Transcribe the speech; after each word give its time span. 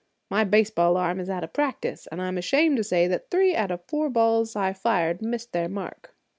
My 0.31 0.43
baseball 0.43 0.97
arm 0.97 1.19
is 1.19 1.29
out 1.29 1.43
of 1.43 1.53
practice, 1.53 2.07
and 2.11 2.19
I'm 2.19 2.39
ashamed 2.39 2.77
to 2.77 2.83
say 2.83 3.07
that 3.07 3.29
three 3.29 3.55
out 3.55 3.69
of 3.69 3.85
four 3.87 4.09
balls 4.09 4.55
I 4.55 4.73
fired 4.73 5.21
missed 5.21 5.51
their 5.53 5.69
mark." 5.69 6.15